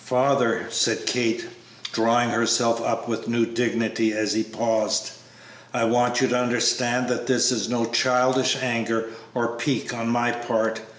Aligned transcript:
"Father," 0.03 0.65
said 0.71 1.05
Kate, 1.05 1.45
drawing 1.91 2.31
herself 2.31 2.81
up 2.81 3.07
with 3.07 3.27
new 3.27 3.45
dignity 3.45 4.13
as 4.13 4.33
he 4.33 4.41
paused, 4.41 5.11
"I 5.75 5.83
want 5.83 6.21
you 6.21 6.27
to 6.29 6.39
understand 6.39 7.07
that 7.09 7.27
this 7.27 7.51
is 7.51 7.69
no 7.69 7.85
childish 7.85 8.57
anger 8.59 9.09
or 9.35 9.57
pique 9.57 9.93
on 9.93 10.07
my 10.07 10.31
part. 10.31 10.81